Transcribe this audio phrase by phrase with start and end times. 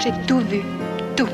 [0.00, 0.62] J'ai tout vu.
[1.16, 1.28] Tout.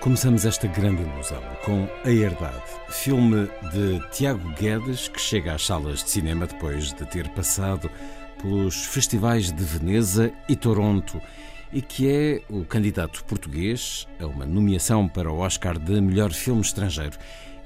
[0.00, 6.02] Começamos esta grande ilusão com A Herdade, filme de Tiago Guedes que chega às salas
[6.02, 7.90] de cinema depois de ter passado
[8.40, 11.20] pelos festivais de Veneza e Toronto
[11.70, 16.62] e que é o candidato português a uma nomeação para o Oscar de melhor filme
[16.62, 17.18] estrangeiro.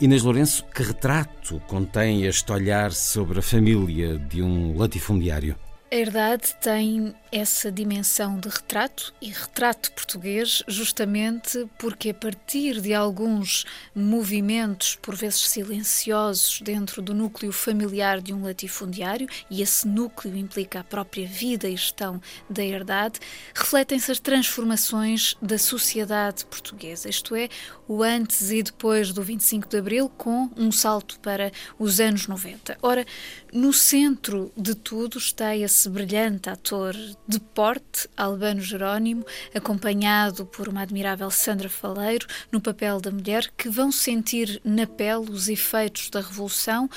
[0.00, 5.56] Inês Lourenço, que retrato contém este olhar sobre a família de um latifundiário?
[5.92, 12.94] A Herdade tem essa dimensão de retrato e retrato português, justamente porque, a partir de
[12.94, 20.36] alguns movimentos, por vezes silenciosos, dentro do núcleo familiar de um latifundiário, e esse núcleo
[20.36, 23.18] implica a própria vida e gestão da herdade,
[23.52, 27.48] refletem-se as transformações da sociedade portuguesa, isto é,
[27.88, 32.78] o antes e depois do 25 de Abril, com um salto para os anos 90.
[32.80, 33.04] Ora,
[33.52, 36.94] no centro de tudo está esse brilhante ator
[37.26, 43.68] de porte, Albano Jerónimo, acompanhado por uma admirável Sandra Faleiro, no papel da mulher, que
[43.68, 46.90] vão sentir na pele os efeitos da Revolução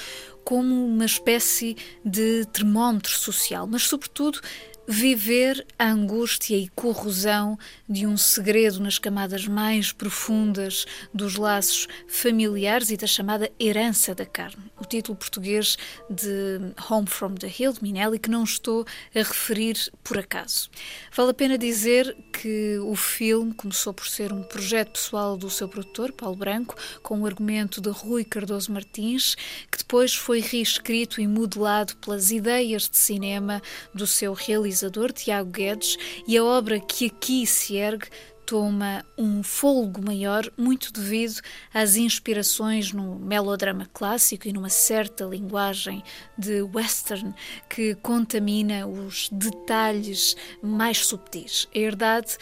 [0.44, 4.42] como uma espécie de termómetro social, mas, sobretudo,
[4.88, 7.58] viver a angústia e corrosão
[7.88, 14.26] de um segredo nas camadas mais profundas dos laços familiares e da chamada herança da
[14.26, 14.72] carne.
[14.80, 15.78] O título português
[16.10, 18.86] de Home from the Hill, de Minelli, que não estou
[19.16, 20.70] a referir por acaso.
[21.16, 25.68] Vale a pena dizer que o filme começou por ser um projeto pessoal do seu
[25.68, 29.36] produtor, Paulo Branco, com o argumento de Rui Cardoso Martins,
[29.72, 33.62] que depois foi reescrito e modelado pelas ideias de cinema
[33.94, 34.73] do seu realizador,
[35.14, 35.98] Tiago Guedes,
[36.28, 38.08] e a obra que aqui se ergue
[38.46, 41.40] toma um folgo maior, muito devido
[41.74, 46.04] às inspirações no melodrama clássico e numa certa linguagem
[46.38, 47.34] de western
[47.70, 51.68] que contamina os detalhes mais subtis.
[51.74, 52.38] A herdade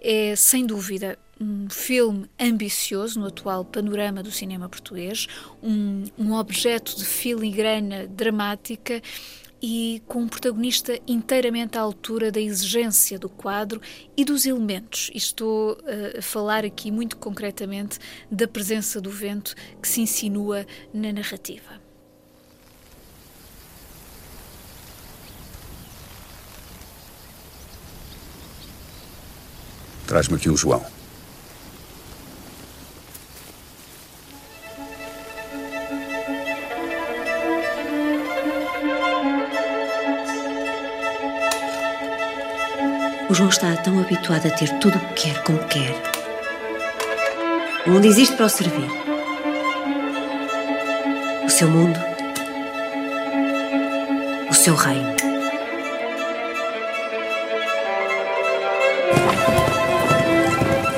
[0.00, 5.26] é, sem dúvida, um filme ambicioso no atual panorama do cinema português,
[5.62, 9.02] um, um objeto de filigrana dramática
[9.62, 13.80] e com um protagonista inteiramente à altura da exigência do quadro
[14.16, 15.10] e dos elementos.
[15.14, 17.98] E estou uh, a falar aqui muito concretamente
[18.30, 21.80] da presença do vento que se insinua na narrativa.
[30.06, 30.84] Traz-me aqui o João.
[43.28, 45.92] O João está tão habituado a ter tudo o que quer como quer.
[47.84, 48.88] O mundo existe para o servir.
[51.44, 51.98] O seu mundo.
[54.48, 55.12] O seu reino.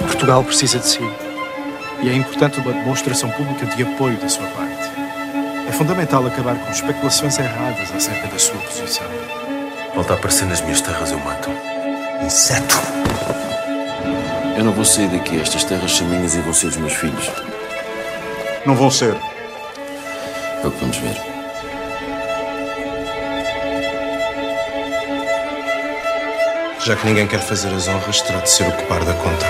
[0.03, 1.01] Portugal precisa de si.
[2.03, 4.91] E é importante uma demonstração pública de apoio da sua parte.
[5.67, 9.07] É fundamental acabar com especulações erradas acerca da sua posição.
[9.95, 11.78] Volta a aparecer nas minhas terras, eu mato.
[12.23, 12.77] Inseto!
[14.57, 15.41] Eu não vou sair daqui.
[15.41, 17.31] Estas terras são minhas e vão ser dos meus filhos.
[18.67, 19.17] Não vão ser.
[20.63, 21.17] É o que vamos ver.
[26.85, 29.47] Já que ninguém quer fazer as honras, terá de ser ocupar da conta.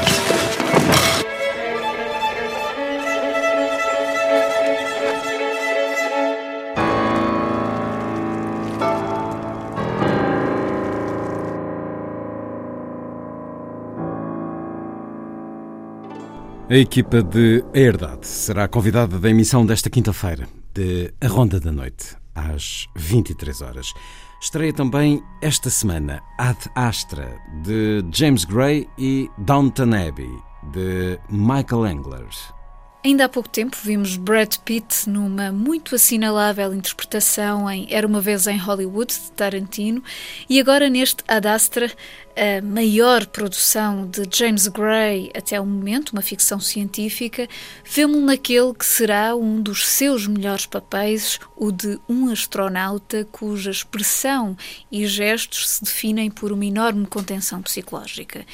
[16.70, 21.72] A equipa de A Herdade será convidada da emissão desta quinta-feira de A Ronda da
[21.72, 22.14] Noite.
[22.34, 23.94] às 23 horas.
[24.40, 30.30] Estreia também esta semana Ad Astra, de James Gray e Downton Abbey,
[30.70, 32.28] de Michael Engler.
[33.04, 38.48] Ainda há pouco tempo vimos Brad Pitt numa muito assinalável interpretação em Era uma vez
[38.48, 40.02] em Hollywood de Tarantino
[40.50, 41.92] e agora neste Ad Astra,
[42.36, 47.48] a maior produção de James Gray até o momento, uma ficção científica,
[47.84, 54.56] vemos naquele que será um dos seus melhores papéis, o de um astronauta cuja expressão
[54.90, 58.44] e gestos se definem por uma enorme contenção psicológica.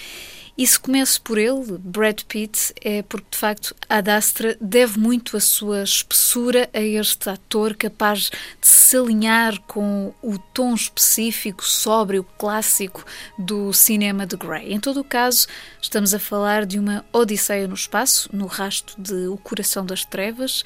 [0.57, 5.37] E se começo por ele, Brad Pitt, é porque de facto Ad Astra deve muito
[5.37, 12.23] a sua espessura a este ator capaz de se alinhar com o tom específico, sóbrio,
[12.39, 13.05] clássico
[13.37, 14.73] do cinema de Gray.
[14.73, 15.49] Em todo o caso,
[15.83, 20.63] estamos a falar de uma Odisseia no espaço, no rasto de O Coração das Trevas,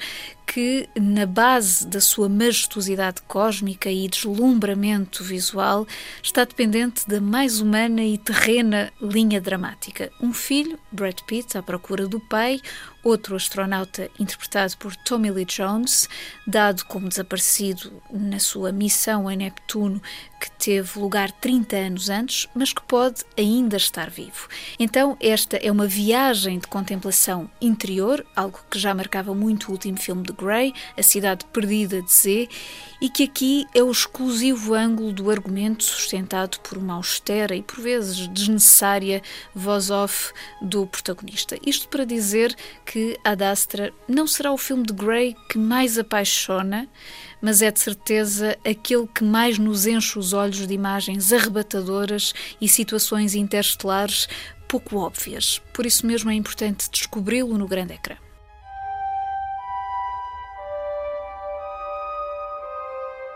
[0.51, 5.87] que, na base da sua majestosidade cósmica e deslumbramento visual,
[6.23, 10.11] está dependente da mais humana e terrena linha dramática.
[10.19, 12.59] Um filho, Brad Pitt, à procura do pai,
[13.03, 16.09] outro astronauta interpretado por Tommy Lee Jones,
[16.47, 20.01] dado como desaparecido na sua missão em Neptuno,
[20.39, 24.47] que teve lugar 30 anos antes, mas que pode ainda estar vivo.
[24.79, 29.97] Então, esta é uma viagem de contemplação interior, algo que já marcava muito o último
[29.97, 32.49] filme de Gray, A Cidade Perdida de Z,
[33.01, 37.81] e que aqui é o exclusivo ângulo do argumento sustentado por uma austera e por
[37.81, 39.21] vezes desnecessária
[39.53, 41.57] voz off do protagonista.
[41.65, 46.87] Isto para dizer que Ad Astra não será o filme de Grey que mais apaixona,
[47.41, 52.67] mas é de certeza aquele que mais nos enche os olhos de imagens arrebatadoras e
[52.67, 54.27] situações interestelares
[54.67, 55.59] pouco óbvias.
[55.73, 58.17] Por isso mesmo é importante descobri-lo no grande ecrã.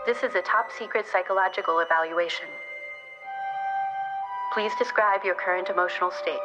[0.06, 2.46] This is a top secret psychological evaluation.
[4.52, 6.38] Please describe your current emotional state.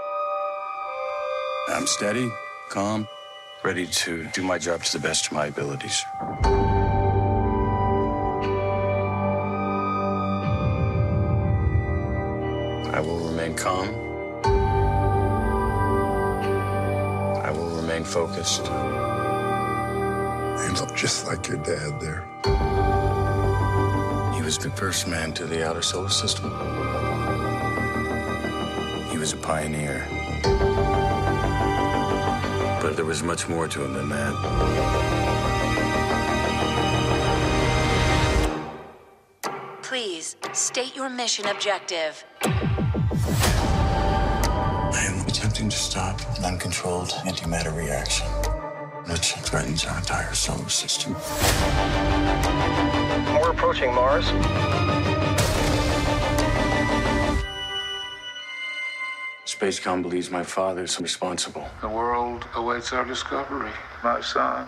[1.68, 2.32] I'm steady,
[2.70, 3.06] calm,
[3.64, 6.04] ready to do my job to the best of my abilities.
[13.50, 13.90] Remain calm.
[17.44, 18.66] I will remain focused.
[20.66, 22.26] You look just like your dad there.
[24.36, 26.52] He was the first man to the outer solar system.
[29.10, 30.06] He was a pioneer.
[32.82, 34.34] But there was much more to him than that.
[39.82, 42.24] Please state your mission objective.
[45.70, 48.26] Am to stop an uncontrolled antimatter reaction,
[49.06, 51.14] which threatens our entire solar system.
[53.36, 54.26] We're approaching Mars.
[59.46, 61.70] Spacecom believes my father's responsible.
[61.82, 63.72] The world awaits our discovery,
[64.04, 64.68] my son.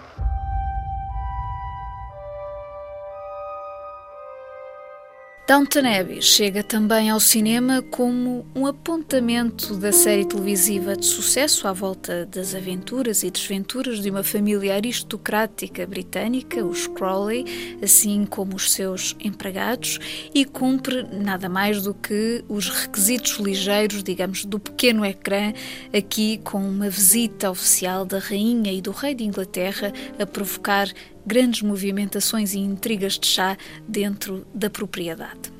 [5.48, 11.74] Downton Abbey chega também ao cinema como um apontamento da série televisiva de sucesso à
[11.74, 18.72] volta das aventuras e desventuras de uma família aristocrática britânica, os Crawley, assim como os
[18.72, 20.00] seus empregados,
[20.34, 25.52] e cumpre nada mais do que os requisitos ligeiros, digamos, do pequeno ecrã,
[25.94, 30.88] aqui com uma visita oficial da Rainha e do Rei de Inglaterra a provocar
[31.26, 35.52] grandes movimentações e intrigas de chá dentro da propriedade.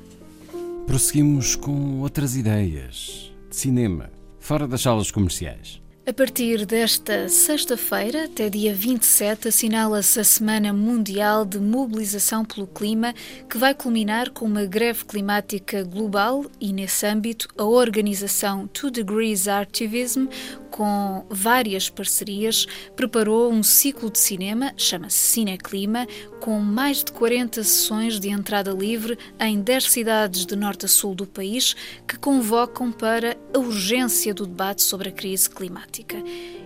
[0.86, 5.82] Prosseguimos com outras ideias de cinema, fora das salas comerciais.
[6.04, 13.14] A partir desta sexta-feira, até dia 27, assinala-se a Semana Mundial de Mobilização pelo Clima,
[13.48, 19.46] que vai culminar com uma greve climática global e, nesse âmbito, a organização Two Degrees
[19.46, 20.26] Activism,
[20.72, 26.06] com várias parcerias, preparou um ciclo de cinema, chama-se Cineclima,
[26.40, 31.14] com mais de 40 sessões de entrada livre em 10 cidades de norte a sul
[31.14, 31.76] do país,
[32.08, 36.16] que convocam para a urgência do debate sobre a crise climática.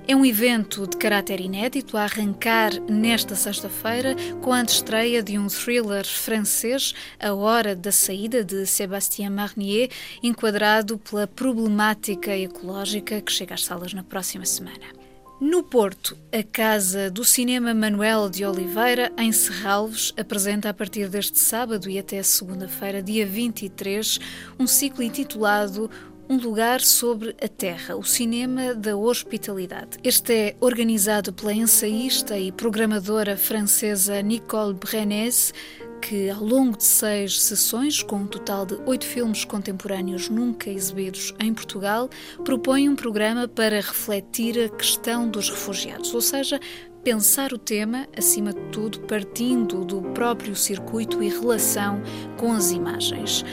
[0.09, 5.49] É um evento de caráter inédito a arrancar nesta sexta-feira com a estreia de um
[5.49, 9.91] thriller francês, A Hora da Saída, de Sébastien Marnier,
[10.23, 14.95] enquadrado pela problemática ecológica que chega às salas na próxima semana.
[15.41, 21.39] No Porto, a Casa do Cinema Manuel de Oliveira, em Serralves, apresenta a partir deste
[21.39, 24.21] sábado e até segunda-feira, dia 23,
[24.57, 25.91] um ciclo intitulado
[26.29, 29.97] Um lugar sobre a terra, o cinema da hospitalidade.
[30.03, 35.55] Este é organizado pela ensaísta e programadora francesa Nicole Brenez,
[36.03, 41.33] que, ao longo de seis sessões, com um total de oito filmes contemporâneos nunca exibidos
[41.39, 42.11] em Portugal,
[42.45, 46.59] propõe um programa para refletir a questão dos refugiados, ou seja,
[47.05, 52.03] pensar o tema, acima de tudo, partindo do próprio circuito e relação
[52.37, 53.45] com as imagens.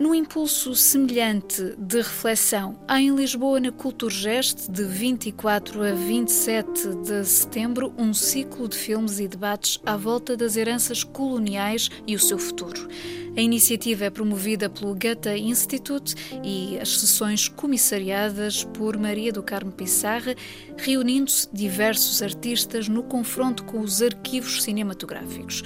[0.00, 7.22] Num impulso semelhante de reflexão, há em Lisboa, na Culturgest, de 24 a 27 de
[7.26, 12.38] setembro, um ciclo de filmes e debates à volta das heranças coloniais e o seu
[12.38, 12.88] futuro.
[13.36, 19.70] A iniciativa é promovida pelo Goethe Institute e as sessões comissariadas por Maria do Carmo
[19.70, 20.34] Pissarra,
[20.78, 25.62] reunindo-se diversos artistas no confronto com os arquivos cinematográficos.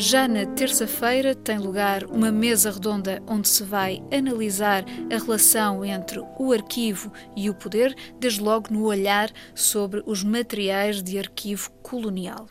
[0.00, 6.20] Já na terça-feira tem lugar uma mesa redonda onde se vai analisar a relação entre
[6.38, 12.46] o arquivo e o poder, desde logo no olhar sobre os materiais de arquivo colonial.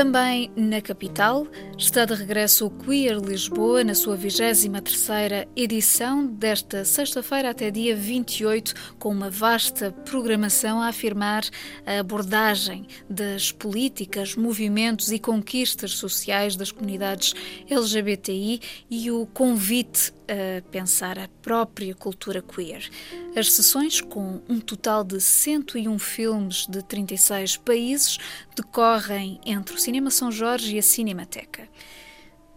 [0.00, 7.50] Também na capital está de regresso o Queer Lisboa na sua 23ª edição desta sexta-feira
[7.50, 11.44] até dia 28 com uma vasta programação a afirmar
[11.84, 17.34] a abordagem das políticas, movimentos e conquistas sociais das comunidades
[17.68, 22.88] LGBTI e o convite a pensar a própria cultura queer.
[23.36, 28.18] As sessões, com um total de 101 filmes de 36 países,
[28.54, 31.68] decorrem entre o Cinema São Jorge e a Cinemateca.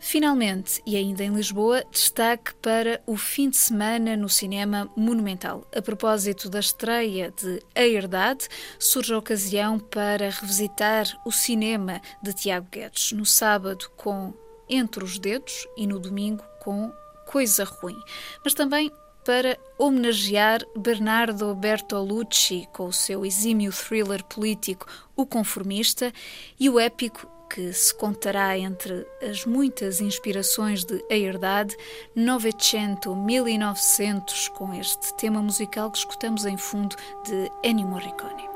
[0.06, 5.66] Finalmente, e ainda em Lisboa, destaque para o fim de semana no Cinema Monumental.
[5.74, 12.34] A propósito da estreia de A Herdade, surge a ocasião para revisitar o cinema de
[12.34, 14.34] Tiago Guedes, no sábado com
[14.70, 16.92] Entre os Dedos e no domingo com
[17.34, 18.00] Coisa Ruim,
[18.44, 18.92] mas também
[19.26, 24.86] para homenagear Bernardo Bertolucci com o seu exímio thriller político
[25.16, 26.14] O Conformista
[26.60, 31.76] e o épico que se contará entre as muitas inspirações de A Herdade,
[32.16, 38.53] 900, 1900, com este tema musical que escutamos em fundo de Ennio Morricone.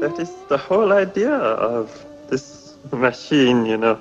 [0.00, 1.90] That is the whole idea of
[2.28, 3.98] this machine, you know.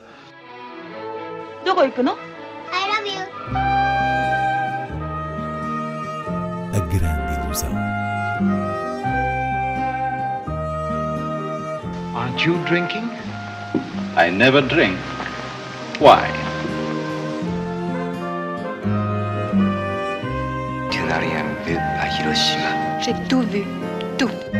[1.66, 2.18] どこ行くの
[2.72, 3.22] I love you.
[6.74, 7.72] A grande ilusão.
[12.16, 13.10] Aren't you drinking?
[14.16, 14.98] I never drink.
[16.00, 16.47] Why?
[23.01, 23.63] J'ai tout vu,
[24.19, 24.58] tout.